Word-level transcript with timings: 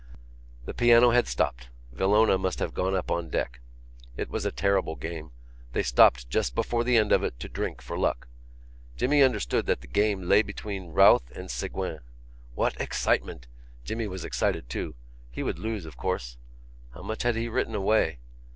The 0.65 0.73
piano 0.73 1.11
had 1.11 1.27
stopped; 1.27 1.69
Villona 1.93 2.35
must 2.39 2.57
have 2.57 2.73
gone 2.73 2.95
up 2.95 3.11
on 3.11 3.29
deck. 3.29 3.59
It 4.17 4.31
was 4.31 4.45
a 4.47 4.51
terrible 4.51 4.95
game. 4.95 5.29
They 5.73 5.83
stopped 5.83 6.27
just 6.27 6.55
before 6.55 6.83
the 6.83 6.97
end 6.97 7.11
of 7.11 7.23
it 7.23 7.39
to 7.39 7.47
drink 7.47 7.83
for 7.83 7.99
luck. 7.99 8.27
Jimmy 8.97 9.21
understood 9.21 9.67
that 9.67 9.81
the 9.81 9.87
game 9.87 10.23
lay 10.23 10.41
between 10.41 10.89
Routh 10.89 11.29
and 11.35 11.49
Ségouin. 11.49 11.99
What 12.55 12.81
excitement! 12.81 13.45
Jimmy 13.83 14.07
was 14.07 14.25
excited 14.25 14.71
too; 14.71 14.95
he 15.29 15.43
would 15.43 15.59
lose, 15.59 15.85
of 15.85 15.97
course. 15.97 16.39
How 16.95 17.03
much 17.03 17.21
had 17.21 17.35
he 17.35 17.47
written 17.47 17.75
away? 17.75 18.17